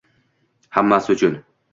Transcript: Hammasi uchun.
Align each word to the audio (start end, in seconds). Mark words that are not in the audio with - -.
Hammasi 0.77 1.11
uchun. 1.17 1.37